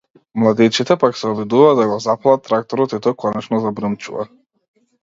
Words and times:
Младичите 0.43 0.97
пак 1.03 1.19
се 1.19 1.27
обидуваат 1.33 1.77
да 1.81 1.87
го 1.93 1.99
запалат 2.07 2.45
тракторот 2.51 2.97
и 2.99 3.03
тој 3.09 3.17
конечно 3.27 3.63
забрмчува. 3.69 4.29